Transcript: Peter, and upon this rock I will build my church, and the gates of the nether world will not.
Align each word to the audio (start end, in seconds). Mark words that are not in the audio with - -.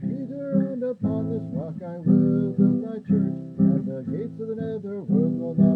Peter, 0.00 0.72
and 0.72 0.82
upon 0.82 1.30
this 1.30 1.42
rock 1.52 1.74
I 1.82 1.98
will 1.98 2.52
build 2.52 2.82
my 2.82 2.98
church, 3.06 3.34
and 3.58 3.86
the 3.86 4.02
gates 4.10 4.40
of 4.40 4.48
the 4.48 4.54
nether 4.56 5.02
world 5.02 5.38
will 5.38 5.54
not. 5.54 5.73